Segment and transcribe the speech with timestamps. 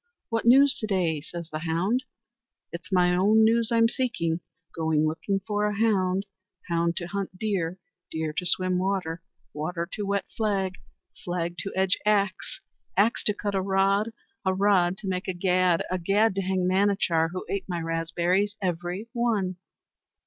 [0.29, 2.05] "What news to day?" says the hound.
[2.71, 4.39] "It's my own news I'm seeking.
[4.75, 6.25] Going looking for a hound,
[6.67, 7.77] hound to hunt deer,
[8.09, 9.21] deer to swim water,
[9.53, 10.79] water to wet flag,
[11.23, 12.61] flag to edge axe,
[12.97, 14.09] axe to cut a rod,
[14.43, 18.55] a rod to make a gad, a gad to hang Manachar, who ate my raspberries
[18.59, 19.57] every one."